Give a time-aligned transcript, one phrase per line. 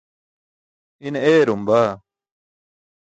[1.05, 1.91] Ine eyarum baa.